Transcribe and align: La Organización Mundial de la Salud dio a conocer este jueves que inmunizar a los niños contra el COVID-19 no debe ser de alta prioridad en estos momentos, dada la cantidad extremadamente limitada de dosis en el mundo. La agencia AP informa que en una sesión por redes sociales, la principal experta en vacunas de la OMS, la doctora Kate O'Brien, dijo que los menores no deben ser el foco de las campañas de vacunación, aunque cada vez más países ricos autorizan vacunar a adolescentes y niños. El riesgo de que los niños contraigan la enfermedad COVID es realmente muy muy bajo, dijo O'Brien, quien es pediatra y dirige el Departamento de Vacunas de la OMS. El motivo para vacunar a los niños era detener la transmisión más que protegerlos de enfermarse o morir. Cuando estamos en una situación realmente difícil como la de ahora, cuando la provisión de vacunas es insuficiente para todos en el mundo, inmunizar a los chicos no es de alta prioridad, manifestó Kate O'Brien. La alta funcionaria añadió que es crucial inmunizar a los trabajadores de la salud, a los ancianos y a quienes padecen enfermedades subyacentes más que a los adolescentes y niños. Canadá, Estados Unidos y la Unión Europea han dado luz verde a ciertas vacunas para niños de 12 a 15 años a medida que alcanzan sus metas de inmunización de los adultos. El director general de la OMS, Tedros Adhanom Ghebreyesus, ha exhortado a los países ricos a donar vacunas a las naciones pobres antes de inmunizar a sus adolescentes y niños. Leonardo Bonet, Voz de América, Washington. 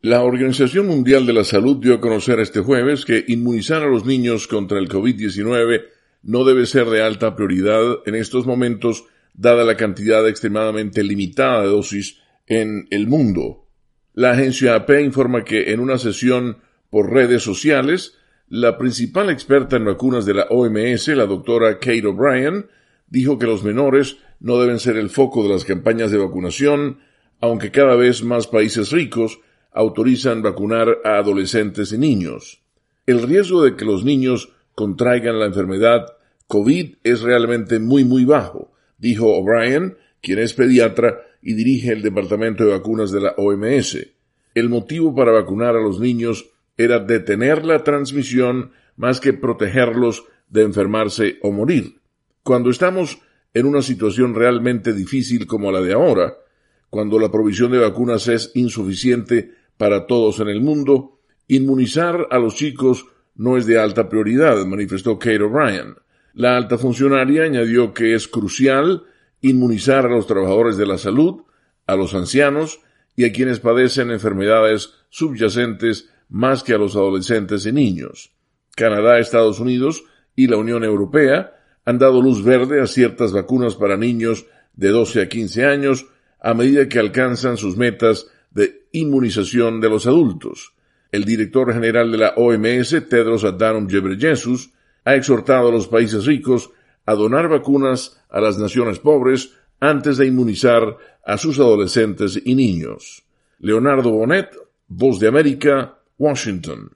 La 0.00 0.22
Organización 0.22 0.86
Mundial 0.86 1.26
de 1.26 1.32
la 1.32 1.42
Salud 1.42 1.78
dio 1.78 1.94
a 1.94 2.00
conocer 2.00 2.38
este 2.38 2.60
jueves 2.60 3.04
que 3.04 3.24
inmunizar 3.26 3.82
a 3.82 3.88
los 3.88 4.06
niños 4.06 4.46
contra 4.46 4.78
el 4.78 4.88
COVID-19 4.88 5.86
no 6.22 6.44
debe 6.44 6.66
ser 6.66 6.86
de 6.86 7.02
alta 7.02 7.34
prioridad 7.34 7.82
en 8.06 8.14
estos 8.14 8.46
momentos, 8.46 9.06
dada 9.34 9.64
la 9.64 9.76
cantidad 9.76 10.28
extremadamente 10.28 11.02
limitada 11.02 11.62
de 11.62 11.70
dosis 11.70 12.20
en 12.46 12.86
el 12.90 13.08
mundo. 13.08 13.66
La 14.14 14.30
agencia 14.30 14.76
AP 14.76 15.00
informa 15.00 15.42
que 15.42 15.72
en 15.72 15.80
una 15.80 15.98
sesión 15.98 16.58
por 16.90 17.12
redes 17.12 17.42
sociales, 17.42 18.14
la 18.48 18.78
principal 18.78 19.30
experta 19.30 19.78
en 19.78 19.86
vacunas 19.86 20.24
de 20.24 20.34
la 20.34 20.46
OMS, 20.48 21.08
la 21.08 21.26
doctora 21.26 21.80
Kate 21.80 22.06
O'Brien, 22.06 22.66
dijo 23.08 23.36
que 23.36 23.46
los 23.46 23.64
menores 23.64 24.18
no 24.38 24.60
deben 24.60 24.78
ser 24.78 24.96
el 24.96 25.10
foco 25.10 25.42
de 25.42 25.48
las 25.48 25.64
campañas 25.64 26.12
de 26.12 26.18
vacunación, 26.18 27.00
aunque 27.40 27.72
cada 27.72 27.96
vez 27.96 28.22
más 28.22 28.46
países 28.46 28.92
ricos 28.92 29.40
autorizan 29.78 30.42
vacunar 30.42 30.98
a 31.04 31.18
adolescentes 31.18 31.92
y 31.92 31.98
niños. 31.98 32.60
El 33.06 33.22
riesgo 33.22 33.62
de 33.62 33.76
que 33.76 33.84
los 33.84 34.04
niños 34.04 34.52
contraigan 34.74 35.38
la 35.38 35.46
enfermedad 35.46 36.16
COVID 36.48 36.96
es 37.04 37.20
realmente 37.20 37.78
muy 37.78 38.04
muy 38.04 38.24
bajo, 38.24 38.72
dijo 38.98 39.28
O'Brien, 39.36 39.96
quien 40.20 40.40
es 40.40 40.52
pediatra 40.52 41.20
y 41.40 41.54
dirige 41.54 41.92
el 41.92 42.02
Departamento 42.02 42.64
de 42.64 42.72
Vacunas 42.72 43.12
de 43.12 43.20
la 43.20 43.34
OMS. 43.36 43.98
El 44.52 44.68
motivo 44.68 45.14
para 45.14 45.30
vacunar 45.30 45.76
a 45.76 45.80
los 45.80 46.00
niños 46.00 46.50
era 46.76 46.98
detener 46.98 47.64
la 47.64 47.84
transmisión 47.84 48.72
más 48.96 49.20
que 49.20 49.32
protegerlos 49.32 50.24
de 50.48 50.62
enfermarse 50.62 51.38
o 51.40 51.52
morir. 51.52 52.00
Cuando 52.42 52.70
estamos 52.70 53.20
en 53.54 53.64
una 53.64 53.82
situación 53.82 54.34
realmente 54.34 54.92
difícil 54.92 55.46
como 55.46 55.70
la 55.70 55.80
de 55.80 55.92
ahora, 55.92 56.34
cuando 56.90 57.20
la 57.20 57.30
provisión 57.30 57.70
de 57.70 57.78
vacunas 57.78 58.26
es 58.26 58.50
insuficiente 58.54 59.52
para 59.78 60.06
todos 60.06 60.40
en 60.40 60.48
el 60.48 60.60
mundo, 60.60 61.20
inmunizar 61.46 62.28
a 62.30 62.38
los 62.38 62.56
chicos 62.56 63.06
no 63.34 63.56
es 63.56 63.66
de 63.66 63.78
alta 63.78 64.08
prioridad, 64.08 64.64
manifestó 64.66 65.18
Kate 65.18 65.42
O'Brien. 65.42 65.94
La 66.34 66.56
alta 66.56 66.76
funcionaria 66.76 67.44
añadió 67.44 67.94
que 67.94 68.14
es 68.14 68.28
crucial 68.28 69.04
inmunizar 69.40 70.06
a 70.06 70.10
los 70.10 70.26
trabajadores 70.26 70.76
de 70.76 70.86
la 70.86 70.98
salud, 70.98 71.42
a 71.86 71.96
los 71.96 72.14
ancianos 72.14 72.80
y 73.16 73.24
a 73.24 73.32
quienes 73.32 73.60
padecen 73.60 74.10
enfermedades 74.10 74.92
subyacentes 75.08 76.10
más 76.28 76.62
que 76.62 76.74
a 76.74 76.78
los 76.78 76.96
adolescentes 76.96 77.64
y 77.66 77.72
niños. 77.72 78.32
Canadá, 78.76 79.18
Estados 79.18 79.60
Unidos 79.60 80.04
y 80.36 80.48
la 80.48 80.56
Unión 80.56 80.84
Europea 80.84 81.54
han 81.84 81.98
dado 81.98 82.20
luz 82.20 82.44
verde 82.44 82.82
a 82.82 82.86
ciertas 82.86 83.32
vacunas 83.32 83.74
para 83.74 83.96
niños 83.96 84.46
de 84.74 84.88
12 84.88 85.22
a 85.22 85.28
15 85.28 85.64
años 85.64 86.06
a 86.40 86.54
medida 86.54 86.88
que 86.88 86.98
alcanzan 86.98 87.56
sus 87.56 87.76
metas 87.76 88.28
de 88.50 88.86
inmunización 88.92 89.80
de 89.80 89.88
los 89.88 90.06
adultos. 90.06 90.74
El 91.10 91.24
director 91.24 91.72
general 91.72 92.12
de 92.12 92.18
la 92.18 92.34
OMS, 92.36 93.08
Tedros 93.08 93.44
Adhanom 93.44 93.86
Ghebreyesus, 93.86 94.70
ha 95.04 95.14
exhortado 95.14 95.68
a 95.68 95.72
los 95.72 95.88
países 95.88 96.26
ricos 96.26 96.70
a 97.06 97.14
donar 97.14 97.48
vacunas 97.48 98.20
a 98.28 98.40
las 98.40 98.58
naciones 98.58 98.98
pobres 98.98 99.54
antes 99.80 100.18
de 100.18 100.26
inmunizar 100.26 100.98
a 101.24 101.38
sus 101.38 101.58
adolescentes 101.58 102.40
y 102.44 102.54
niños. 102.54 103.24
Leonardo 103.58 104.10
Bonet, 104.10 104.50
Voz 104.88 105.18
de 105.18 105.28
América, 105.28 105.98
Washington. 106.18 106.86